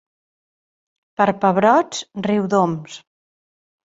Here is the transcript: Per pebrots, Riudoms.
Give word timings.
Per 1.19 1.27
pebrots, 1.43 1.99
Riudoms. 2.29 2.97